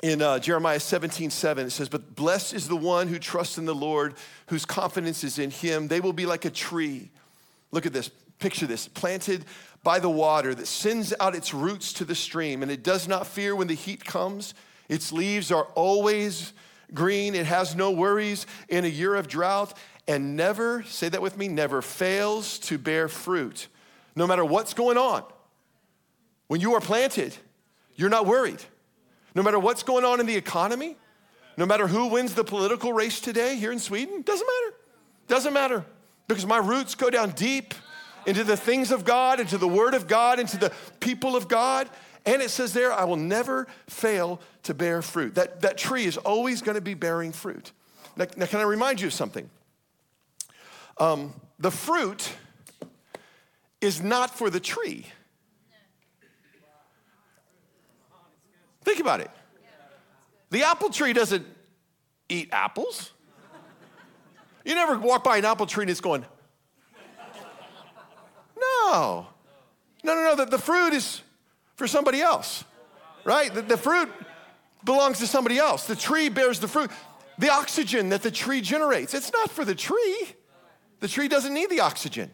[0.00, 1.66] in uh, Jeremiah 17, 7.
[1.66, 4.14] It says, But blessed is the one who trusts in the Lord,
[4.46, 5.88] whose confidence is in him.
[5.88, 7.10] They will be like a tree.
[7.72, 9.44] Look at this, picture this, planted
[9.82, 13.26] by the water that sends out its roots to the stream, and it does not
[13.26, 14.54] fear when the heat comes.
[14.88, 16.52] Its leaves are always
[16.92, 17.34] green.
[17.34, 21.48] It has no worries in a year of drought, and never, say that with me,
[21.48, 23.68] never fails to bear fruit.
[24.16, 25.24] No matter what's going on,
[26.46, 27.34] when you are planted,
[27.96, 28.62] you're not worried.
[29.34, 30.96] No matter what's going on in the economy,
[31.56, 34.76] no matter who wins the political race today here in Sweden, doesn't matter.
[35.26, 35.84] Doesn't matter
[36.28, 37.74] because my roots go down deep
[38.26, 41.88] into the things of God, into the Word of God, into the people of God.
[42.26, 45.34] And it says there, I will never fail to bear fruit.
[45.34, 47.72] That, that tree is always going to be bearing fruit.
[48.16, 49.50] Now, now, can I remind you of something?
[50.98, 52.30] Um, the fruit
[53.80, 55.06] is not for the tree.
[58.82, 59.30] Think about it.
[60.50, 61.46] The apple tree doesn't
[62.28, 63.10] eat apples.
[64.64, 66.24] You never walk by an apple tree and it's going,
[68.56, 69.26] no.
[70.04, 70.36] No, no, no.
[70.36, 71.22] The, the fruit is
[71.76, 72.64] for somebody else,
[73.24, 73.52] right?
[73.52, 74.10] The, the fruit
[74.84, 75.86] belongs to somebody else.
[75.86, 76.90] The tree bears the fruit.
[77.38, 80.34] The oxygen that the tree generates, it's not for the tree.
[81.04, 82.30] The tree doesn't need the oxygen,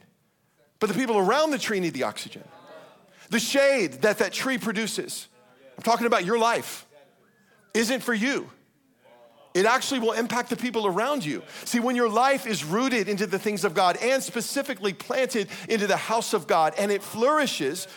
[0.79, 2.45] but the people around the tree need the oxygen.
[3.29, 5.27] The shade that that tree produces,
[5.77, 6.87] I'm talking about your life,
[7.75, 8.49] isn't for you.
[9.55, 11.43] It actually will impact the people around you.
[11.65, 15.89] See, when your life is rooted into the things of God and specifically planted into
[15.89, 17.89] the house of God and it flourishes,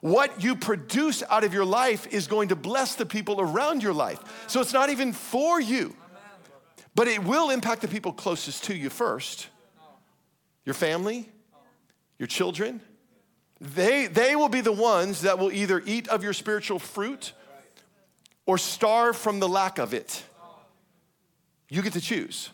[0.00, 3.94] what you produce out of your life is going to bless the people around your
[3.94, 4.20] life.
[4.46, 5.96] So it's not even for you,
[6.94, 9.48] but it will impact the people closest to you first
[10.64, 11.28] your family,
[12.18, 12.80] your children.
[13.60, 17.32] They, they will be the ones that will either eat of your spiritual fruit
[18.46, 20.24] or starve from the lack of it.
[21.68, 22.50] You get to choose.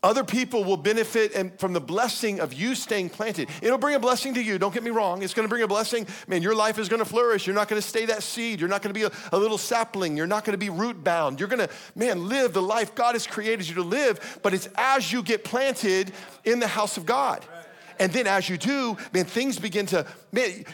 [0.00, 3.48] Other people will benefit from the blessing of you staying planted.
[3.60, 4.56] It'll bring a blessing to you.
[4.56, 5.22] Don't get me wrong.
[5.22, 6.06] It's going to bring a blessing.
[6.28, 7.48] Man, your life is going to flourish.
[7.48, 8.60] You're not going to stay that seed.
[8.60, 10.16] You're not going to be a, a little sapling.
[10.16, 11.40] You're not going to be root bound.
[11.40, 14.38] You're going to, man, live the life God has created you to live.
[14.44, 16.12] But it's as you get planted
[16.44, 17.44] in the house of God.
[17.98, 20.64] And then as you do, man, things begin to man,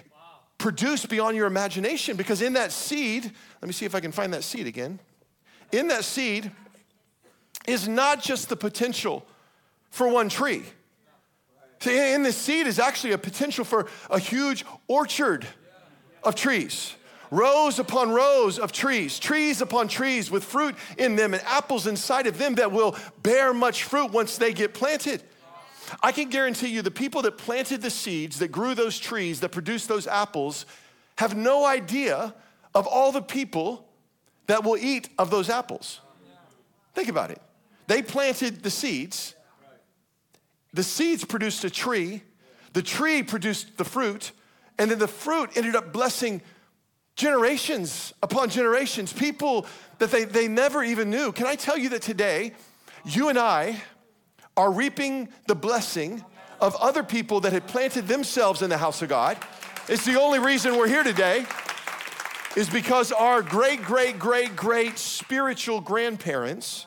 [0.59, 3.25] produce beyond your imagination because in that seed,
[3.63, 4.99] let me see if I can find that seed again.
[5.73, 6.51] In that seed,
[7.67, 9.25] is not just the potential
[9.91, 10.65] for one tree.
[11.81, 15.47] See, in this seed is actually a potential for a huge orchard
[16.23, 16.95] of trees.
[17.31, 22.27] Rows upon rows of trees, trees upon trees with fruit in them and apples inside
[22.27, 25.23] of them that will bear much fruit once they get planted.
[26.03, 29.51] I can guarantee you the people that planted the seeds, that grew those trees, that
[29.51, 30.65] produced those apples,
[31.17, 32.35] have no idea
[32.75, 33.87] of all the people
[34.47, 36.01] that will eat of those apples.
[36.95, 37.41] Think about it.
[37.87, 39.35] They planted the seeds.
[40.73, 42.23] The seeds produced a tree.
[42.73, 44.33] The tree produced the fruit.
[44.79, 46.43] And then the fruit ended up blessing
[47.17, 49.67] generations upon generations, people
[49.99, 51.31] that they, they never even knew.
[51.31, 52.53] Can I tell you that today,
[53.05, 53.81] you and I
[54.57, 56.25] are reaping the blessing
[56.61, 59.39] of other people that had planted themselves in the house of God?
[59.89, 61.45] It's the only reason we're here today,
[62.57, 66.87] is because our great, great, great, great spiritual grandparents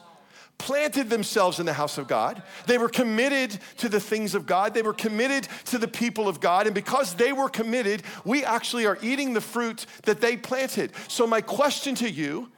[0.57, 2.41] planted themselves in the house of God.
[2.65, 4.73] They were committed to the things of God.
[4.73, 6.65] They were committed to the people of God.
[6.65, 10.91] And because they were committed, we actually are eating the fruit that they planted.
[11.07, 12.51] So, my question to you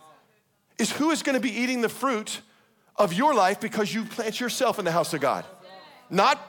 [0.78, 2.42] is who is going to be eating the fruit
[2.96, 5.46] of your life because you plant yourself in the house of God?
[6.10, 6.40] Not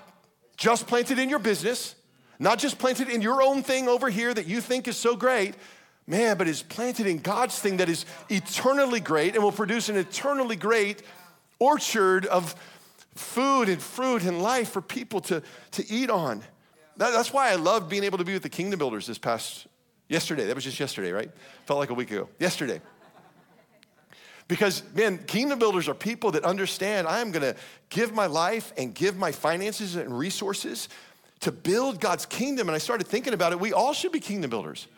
[0.56, 1.94] just planted in your business,
[2.38, 5.54] not just planted in your own thing over here that you think is so great.
[6.06, 9.96] Man, but is planted in God's thing that is eternally great and will produce an
[9.96, 11.02] eternally great
[11.61, 12.57] orchard of
[13.14, 15.42] food and fruit and life for people to,
[15.73, 16.42] to eat on.
[16.96, 19.68] That, that's why I love being able to be with the Kingdom Builders this past
[20.09, 20.46] yesterday.
[20.46, 21.31] That was just yesterday, right?
[21.66, 22.29] Felt like a week ago.
[22.38, 22.80] Yesterday.
[24.49, 27.55] Because, man, kingdom builders are people that understand I'm gonna
[27.89, 30.89] give my life and give my finances and resources
[31.41, 32.68] to build God's kingdom.
[32.68, 33.61] And I started thinking about it.
[33.61, 34.89] We all should be kingdom builders.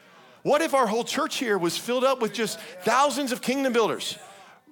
[0.43, 4.18] What if our whole church here was filled up with just thousands of kingdom builders?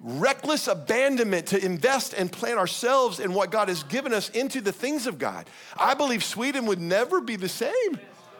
[0.03, 4.71] Reckless abandonment to invest and plant ourselves in what God has given us into the
[4.71, 5.47] things of God.
[5.77, 7.99] I believe Sweden would never be the same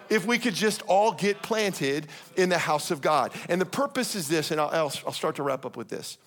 [0.10, 3.32] if we could just all get planted in the house of God.
[3.48, 6.18] And the purpose is this, and I'll, I'll start to wrap up with this.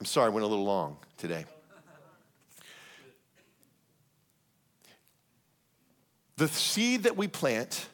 [0.00, 1.44] I'm sorry, I went a little long today.
[6.36, 7.86] The seed that we plant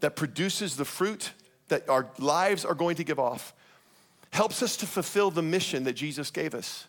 [0.00, 1.32] that produces the fruit
[1.68, 3.54] that our lives are going to give off
[4.36, 6.86] helps us to fulfill the mission that Jesus gave us.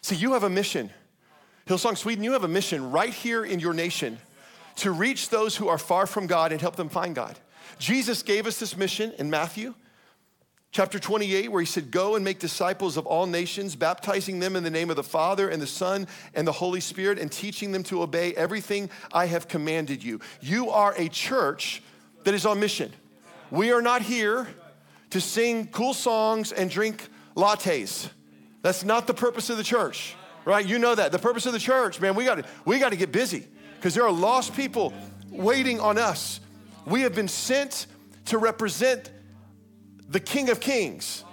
[0.00, 0.88] See, you have a mission.
[1.66, 4.18] Hillsong Sweden, you have a mission right here in your nation
[4.76, 7.38] to reach those who are far from God and help them find God.
[7.78, 9.74] Jesus gave us this mission in Matthew
[10.72, 14.62] chapter 28, where he said, Go and make disciples of all nations, baptizing them in
[14.62, 17.82] the name of the Father and the Son and the Holy Spirit, and teaching them
[17.82, 20.20] to obey everything I have commanded you.
[20.40, 21.82] You are a church
[22.24, 22.90] that is on mission.
[23.50, 24.48] We are not here
[25.10, 28.08] to sing cool songs and drink lattes.
[28.62, 30.64] That's not the purpose of the church, right?
[30.64, 31.12] You know that.
[31.12, 33.46] The purpose of the church, man, we got to we got to get busy
[33.76, 34.92] because there are lost people
[35.30, 36.40] waiting on us.
[36.84, 37.86] We have been sent
[38.26, 39.10] to represent
[40.08, 41.24] the King of Kings.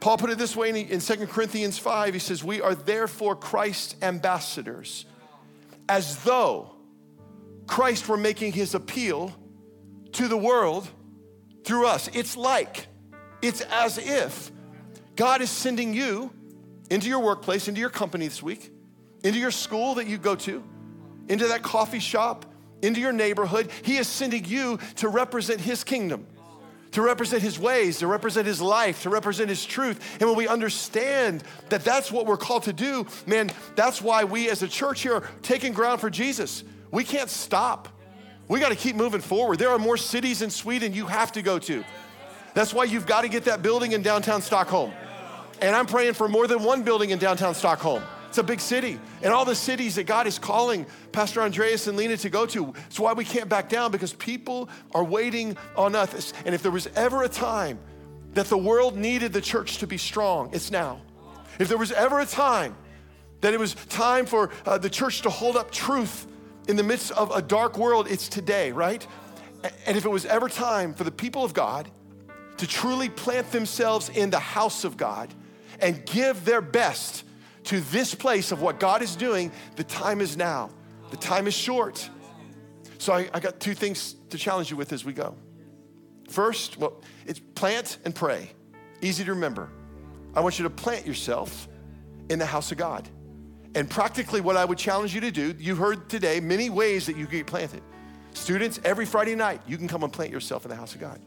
[0.00, 2.14] Paul put it this way in 2 Corinthians 5.
[2.14, 5.06] He says, We are therefore Christ's ambassadors,
[5.88, 6.70] as though
[7.66, 9.34] Christ were making his appeal
[10.12, 10.88] to the world
[11.64, 12.08] through us.
[12.12, 12.86] It's like,
[13.42, 14.50] it's as if
[15.16, 16.32] God is sending you
[16.90, 18.70] into your workplace, into your company this week,
[19.22, 20.62] into your school that you go to,
[21.28, 22.46] into that coffee shop,
[22.82, 23.70] into your neighborhood.
[23.82, 26.26] He is sending you to represent his kingdom
[26.92, 30.16] to represent his ways, to represent his life, to represent his truth.
[30.20, 34.48] And when we understand that that's what we're called to do, man, that's why we
[34.48, 36.64] as a church here are taking ground for Jesus.
[36.90, 37.88] We can't stop.
[38.48, 39.58] We got to keep moving forward.
[39.58, 41.84] There are more cities in Sweden you have to go to.
[42.54, 44.92] That's why you've got to get that building in downtown Stockholm.
[45.60, 48.02] And I'm praying for more than one building in downtown Stockholm.
[48.28, 48.98] It's a big city.
[49.22, 52.74] And all the cities that God is calling Pastor Andreas and Lena to go to.
[52.86, 56.32] It's why we can't back down because people are waiting on us.
[56.44, 57.78] And if there was ever a time
[58.34, 61.00] that the world needed the church to be strong, it's now.
[61.58, 62.76] If there was ever a time
[63.40, 66.26] that it was time for uh, the church to hold up truth
[66.68, 69.04] in the midst of a dark world, it's today, right?
[69.86, 71.90] And if it was ever time for the people of God
[72.58, 75.32] to truly plant themselves in the house of God
[75.80, 77.24] and give their best
[77.64, 80.70] to this place of what God is doing, the time is now.
[81.10, 82.08] The time is short.
[82.98, 85.34] So I, I got two things to challenge you with as we go.
[86.28, 88.50] First, well, it's plant and pray.
[89.00, 89.70] Easy to remember.
[90.34, 91.68] I want you to plant yourself
[92.28, 93.08] in the house of God.
[93.78, 97.16] And practically, what I would challenge you to do, you heard today many ways that
[97.16, 97.80] you get planted.
[98.34, 101.20] Students, every Friday night, you can come and plant yourself in the house of God.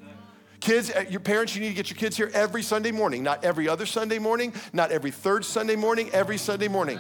[0.60, 3.46] Kids, uh, your parents, you need to get your kids here every Sunday morning, not
[3.46, 7.00] every other Sunday morning, not every third Sunday morning, every Sunday morning.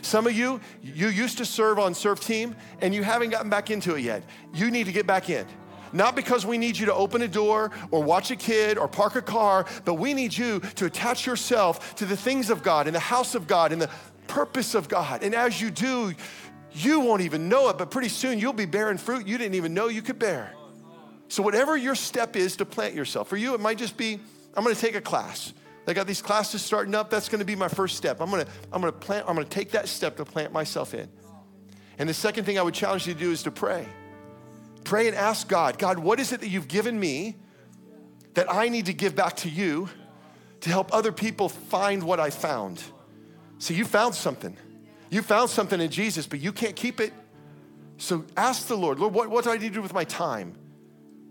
[0.00, 3.70] Some of you, you used to serve on serve team and you haven't gotten back
[3.70, 4.22] into it yet.
[4.54, 5.46] You need to get back in.
[5.92, 9.16] Not because we need you to open a door or watch a kid or park
[9.16, 12.96] a car, but we need you to attach yourself to the things of God and
[12.96, 13.90] the house of God and the
[14.28, 15.22] purpose of God.
[15.22, 16.14] And as you do,
[16.72, 19.74] you won't even know it, but pretty soon you'll be bearing fruit you didn't even
[19.74, 20.52] know you could bear.
[21.28, 24.20] So, whatever your step is to plant yourself, for you, it might just be
[24.54, 25.52] I'm gonna take a class.
[25.84, 27.10] They got these classes starting up.
[27.10, 28.20] That's gonna be my first step.
[28.20, 31.08] I'm gonna, I'm gonna plant, I'm gonna take that step to plant myself in.
[31.98, 33.86] And the second thing I would challenge you to do is to pray.
[34.84, 37.36] Pray and ask God, God, what is it that you've given me
[38.34, 39.88] that I need to give back to you
[40.60, 42.82] to help other people find what I found?
[43.58, 44.56] See, you found something.
[45.10, 47.12] You found something in Jesus, but you can't keep it.
[47.96, 50.54] So ask the Lord, Lord, what, what do I need to do with my time?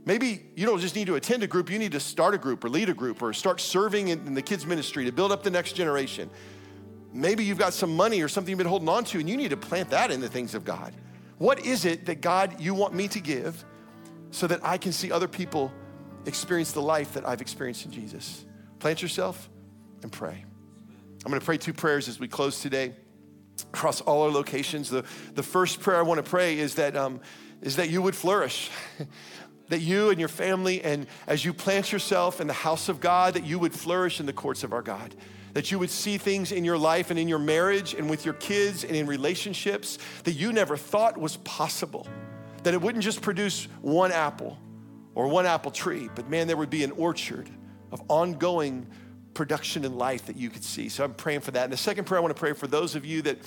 [0.05, 2.63] Maybe you don't just need to attend a group, you need to start a group
[2.63, 5.43] or lead a group or start serving in, in the kids' ministry to build up
[5.43, 6.29] the next generation.
[7.13, 9.49] Maybe you've got some money or something you've been holding on to and you need
[9.49, 10.93] to plant that in the things of God.
[11.37, 13.63] What is it that God you want me to give
[14.31, 15.71] so that I can see other people
[16.25, 18.45] experience the life that I've experienced in Jesus?
[18.79, 19.49] Plant yourself
[20.03, 20.46] and pray.
[21.25, 22.93] I'm gonna pray two prayers as we close today
[23.73, 24.89] across all our locations.
[24.89, 25.03] The,
[25.33, 27.19] the first prayer I wanna pray is that, um,
[27.61, 28.69] is that you would flourish.
[29.69, 33.33] that you and your family, and as you plant yourself in the house of God,
[33.33, 35.13] that you would flourish in the courts of our God.
[35.53, 38.35] That you would see things in your life and in your marriage and with your
[38.35, 42.07] kids and in relationships that you never thought was possible.
[42.63, 44.57] That it wouldn't just produce one apple
[45.15, 47.49] or one apple tree, but man, there would be an orchard
[47.91, 48.87] of ongoing
[49.37, 50.89] production in life that you could see.
[50.89, 51.65] So I'm praying for that.
[51.65, 53.37] And the second prayer I want to pray for those of you that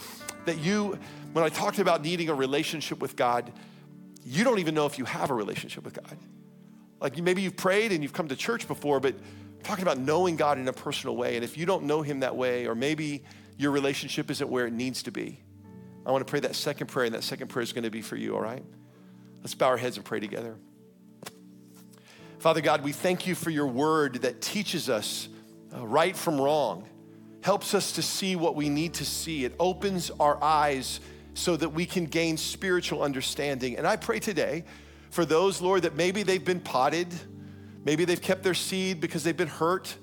[0.47, 0.97] that you,
[1.33, 3.53] when I talked about needing a relationship with God,
[4.25, 6.17] you don't even know if you have a relationship with God.
[7.01, 10.37] Like maybe you've prayed and you've come to church before, but I'm talking about knowing
[10.37, 11.35] God in a personal way.
[11.35, 13.25] And if you don't know Him that way, or maybe
[13.59, 15.41] your relationship isn't where it needs to be,
[16.07, 18.01] I want to pray that second prayer, and that second prayer is going to be
[18.01, 18.65] for you, all right?
[19.43, 20.57] Let's bow our heads and pray together.
[22.39, 25.29] Father God, we thank you for your word that teaches us
[25.75, 26.89] uh, right from wrong,
[27.43, 29.45] helps us to see what we need to see.
[29.45, 31.01] It opens our eyes
[31.35, 33.77] so that we can gain spiritual understanding.
[33.77, 34.65] And I pray today
[35.11, 37.09] for those, Lord, that maybe they've been potted,
[37.85, 39.97] Maybe they've kept their seed because they've been hurt,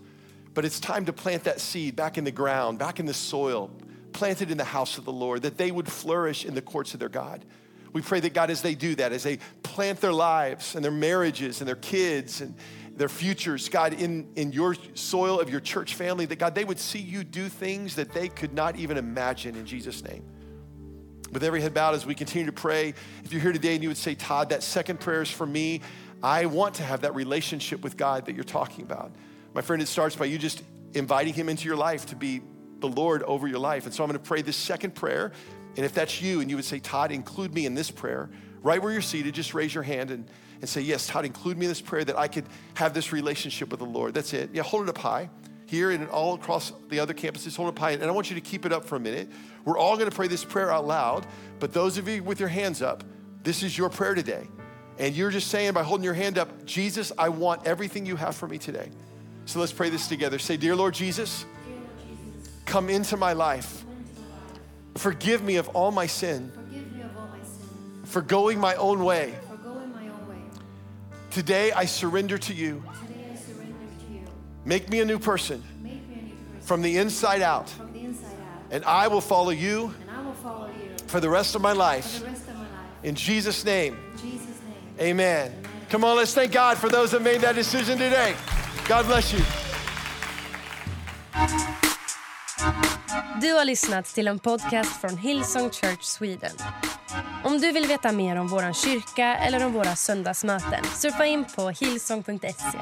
[0.53, 3.69] but it's time to plant that seed back in the ground, back in the soil,
[4.13, 6.99] planted in the house of the Lord, that they would flourish in the courts of
[6.99, 7.45] their God.
[7.93, 10.91] We pray that God, as they do that, as they plant their lives and their
[10.91, 12.55] marriages and their kids and
[12.97, 16.79] their futures, God, in, in your soil of your church family, that God, they would
[16.79, 20.23] see you do things that they could not even imagine in Jesus' name.
[21.31, 23.89] With every head bowed as we continue to pray, if you're here today and you
[23.89, 25.81] would say, Todd, that second prayer is for me,
[26.23, 29.11] I want to have that relationship with God that you're talking about.
[29.53, 30.63] My friend, it starts by you just
[30.95, 32.41] inviting Him into your life to be
[32.79, 33.85] the Lord over your life.
[33.85, 35.31] And so I'm going to pray this second prayer.
[35.75, 38.31] And if that's you and you would say, Todd, include me in this prayer,
[38.63, 40.27] right where you're seated, just raise your hand and,
[40.61, 42.45] and say, Yes, Todd, include me in this prayer that I could
[42.75, 44.13] have this relationship with the Lord.
[44.13, 44.49] That's it.
[44.53, 45.29] Yeah, hold it up high.
[45.65, 47.91] Here and all across the other campuses, hold it up high.
[47.91, 49.29] And I want you to keep it up for a minute.
[49.65, 51.25] We're all going to pray this prayer out loud,
[51.59, 53.03] but those of you with your hands up,
[53.43, 54.47] this is your prayer today.
[54.99, 58.35] And you're just saying by holding your hand up, Jesus, I want everything you have
[58.35, 58.89] for me today.
[59.45, 60.39] So let's pray this together.
[60.39, 61.45] Say, Dear Lord Jesus,
[62.65, 63.85] come into my life.
[64.95, 66.51] Forgive me of all my sin.
[68.07, 69.35] For going my own way.
[71.29, 72.83] Today I surrender to you.
[74.65, 75.63] Make me a new person.
[76.61, 77.71] From the inside out.
[78.71, 79.93] And I will follow you.
[81.07, 82.23] For the rest of my life.
[83.03, 83.97] In Jesus' name.
[84.99, 85.53] Amen.
[85.89, 88.35] Come on, let's thank God for those that made that decision today.
[88.87, 89.43] God bless you.
[93.41, 96.51] Du har lyssnat till en podcast från Hillsong Church Sweden.
[97.43, 101.69] Om du vill veta mer om vår kyrka eller om våra söndagsmöten surfa in på
[101.69, 102.79] hillsong.se.